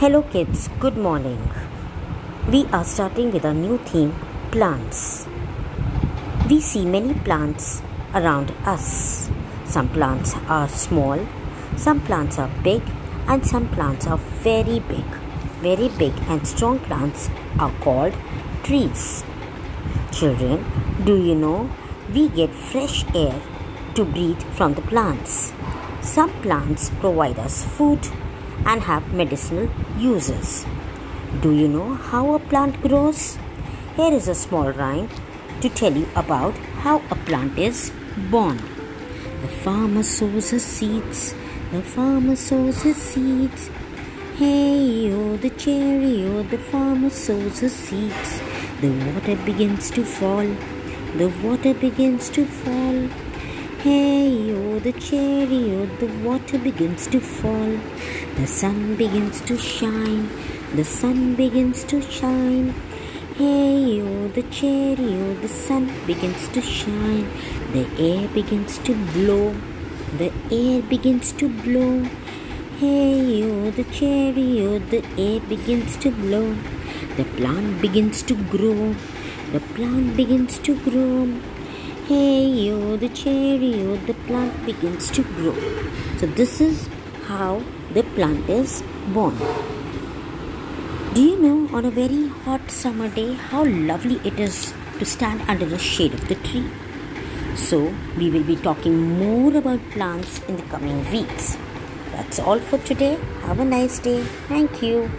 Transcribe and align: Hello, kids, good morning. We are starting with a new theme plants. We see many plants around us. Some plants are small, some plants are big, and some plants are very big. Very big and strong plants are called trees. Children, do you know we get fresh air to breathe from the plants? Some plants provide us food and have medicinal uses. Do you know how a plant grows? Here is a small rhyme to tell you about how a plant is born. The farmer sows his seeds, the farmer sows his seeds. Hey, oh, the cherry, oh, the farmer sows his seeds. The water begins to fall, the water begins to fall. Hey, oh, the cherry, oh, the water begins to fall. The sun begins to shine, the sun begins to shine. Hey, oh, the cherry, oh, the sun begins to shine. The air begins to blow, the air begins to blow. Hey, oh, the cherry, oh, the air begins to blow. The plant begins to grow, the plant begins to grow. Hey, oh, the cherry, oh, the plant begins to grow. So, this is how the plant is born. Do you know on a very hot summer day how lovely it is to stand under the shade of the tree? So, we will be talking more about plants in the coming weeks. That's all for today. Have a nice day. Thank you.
Hello, 0.00 0.20
kids, 0.20 0.68
good 0.78 0.98
morning. 0.98 1.50
We 2.52 2.66
are 2.66 2.84
starting 2.84 3.32
with 3.32 3.46
a 3.46 3.54
new 3.54 3.78
theme 3.78 4.14
plants. 4.50 5.26
We 6.50 6.60
see 6.60 6.84
many 6.84 7.14
plants 7.14 7.80
around 8.14 8.52
us. 8.66 9.30
Some 9.64 9.88
plants 9.88 10.34
are 10.48 10.68
small, 10.68 11.18
some 11.78 12.00
plants 12.00 12.38
are 12.38 12.50
big, 12.62 12.82
and 13.26 13.46
some 13.46 13.70
plants 13.70 14.06
are 14.06 14.18
very 14.18 14.80
big. 14.80 15.06
Very 15.62 15.88
big 15.88 16.12
and 16.28 16.46
strong 16.46 16.78
plants 16.80 17.30
are 17.58 17.72
called 17.80 18.12
trees. 18.64 19.24
Children, 20.12 20.62
do 21.06 21.16
you 21.16 21.34
know 21.34 21.70
we 22.12 22.28
get 22.28 22.54
fresh 22.54 23.06
air 23.14 23.40
to 23.94 24.04
breathe 24.04 24.42
from 24.58 24.74
the 24.74 24.82
plants? 24.82 25.54
Some 26.02 26.30
plants 26.42 26.90
provide 27.00 27.38
us 27.38 27.64
food 27.64 28.06
and 28.66 28.82
have 28.82 29.12
medicinal 29.12 29.68
uses. 29.96 30.66
Do 31.40 31.52
you 31.52 31.68
know 31.68 31.94
how 31.94 32.34
a 32.34 32.38
plant 32.38 32.80
grows? 32.82 33.38
Here 33.96 34.12
is 34.12 34.28
a 34.28 34.34
small 34.34 34.70
rhyme 34.72 35.08
to 35.60 35.68
tell 35.68 35.96
you 35.96 36.08
about 36.14 36.54
how 36.84 36.96
a 37.10 37.16
plant 37.26 37.58
is 37.58 37.92
born. 38.30 38.58
The 39.42 39.48
farmer 39.48 40.02
sows 40.02 40.50
his 40.50 40.64
seeds, 40.64 41.34
the 41.72 41.82
farmer 41.82 42.36
sows 42.36 42.82
his 42.82 42.96
seeds. 42.96 43.70
Hey, 44.36 45.12
oh, 45.12 45.36
the 45.36 45.50
cherry, 45.50 46.24
oh, 46.24 46.42
the 46.42 46.58
farmer 46.58 47.10
sows 47.10 47.60
his 47.60 47.74
seeds. 47.74 48.40
The 48.80 48.90
water 48.90 49.36
begins 49.44 49.90
to 49.92 50.04
fall, 50.04 50.46
the 51.16 51.28
water 51.42 51.72
begins 51.72 52.28
to 52.30 52.44
fall. 52.44 53.25
Hey, 53.86 54.52
oh, 54.52 54.80
the 54.80 54.90
cherry, 54.94 55.60
oh, 55.72 55.86
the 56.00 56.08
water 56.28 56.58
begins 56.58 57.06
to 57.06 57.20
fall. 57.20 57.74
The 58.34 58.44
sun 58.44 58.96
begins 58.96 59.40
to 59.42 59.56
shine, 59.56 60.28
the 60.74 60.82
sun 60.82 61.36
begins 61.36 61.84
to 61.84 62.00
shine. 62.02 62.74
Hey, 63.36 64.02
oh, 64.02 64.26
the 64.26 64.42
cherry, 64.58 65.12
oh, 65.26 65.34
the 65.34 65.46
sun 65.46 65.84
begins 66.04 66.48
to 66.48 66.60
shine. 66.60 67.28
The 67.74 67.86
air 67.96 68.26
begins 68.26 68.78
to 68.78 68.96
blow, 69.12 69.54
the 70.18 70.32
air 70.50 70.82
begins 70.82 71.30
to 71.42 71.48
blow. 71.48 72.02
Hey, 72.80 73.44
oh, 73.44 73.70
the 73.70 73.84
cherry, 73.84 74.66
oh, 74.66 74.80
the 74.80 75.04
air 75.16 75.38
begins 75.38 75.96
to 75.98 76.10
blow. 76.10 76.56
The 77.18 77.26
plant 77.36 77.80
begins 77.80 78.22
to 78.22 78.34
grow, 78.56 78.96
the 79.52 79.60
plant 79.76 80.16
begins 80.16 80.58
to 80.70 80.74
grow. 80.90 81.38
Hey, 82.08 82.70
oh, 82.70 82.96
the 82.96 83.08
cherry, 83.08 83.82
oh, 83.82 83.96
the 83.96 84.14
plant 84.26 84.64
begins 84.64 85.10
to 85.10 85.24
grow. 85.24 85.54
So, 86.18 86.26
this 86.26 86.60
is 86.60 86.88
how 87.24 87.64
the 87.94 88.04
plant 88.04 88.48
is 88.48 88.84
born. 89.08 89.36
Do 91.14 91.20
you 91.20 91.36
know 91.36 91.76
on 91.76 91.84
a 91.84 91.90
very 91.90 92.28
hot 92.28 92.70
summer 92.70 93.08
day 93.08 93.32
how 93.32 93.64
lovely 93.64 94.20
it 94.24 94.38
is 94.38 94.72
to 95.00 95.04
stand 95.04 95.42
under 95.48 95.66
the 95.66 95.78
shade 95.78 96.14
of 96.14 96.28
the 96.28 96.36
tree? 96.36 96.70
So, 97.56 97.92
we 98.16 98.30
will 98.30 98.44
be 98.44 98.54
talking 98.54 99.18
more 99.18 99.56
about 99.56 99.80
plants 99.90 100.40
in 100.46 100.58
the 100.58 100.62
coming 100.74 101.10
weeks. 101.10 101.56
That's 102.12 102.38
all 102.38 102.60
for 102.60 102.78
today. 102.78 103.18
Have 103.46 103.58
a 103.58 103.64
nice 103.64 103.98
day. 103.98 104.22
Thank 104.46 104.80
you. 104.80 105.10